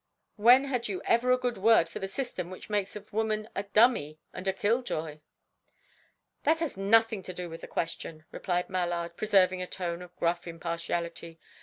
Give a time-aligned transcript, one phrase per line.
[0.37, 3.61] "When had you ever a good word for the system which makes of woman a
[3.65, 5.21] dummy and a kill joy?"
[6.41, 10.47] "That has nothing to do with the question," replied Mallard, preserving a tone of gruff
[10.47, 11.39] impartiality.